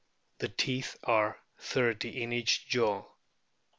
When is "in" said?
2.23-2.33